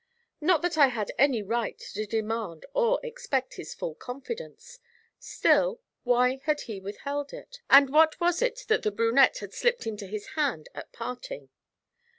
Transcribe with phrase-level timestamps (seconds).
[0.41, 4.79] Not that I had any right to demand or expect his full confidence;
[5.19, 9.85] still, why had he withheld it; and what was it that the brunette had slipped
[9.85, 11.49] into his hand at parting?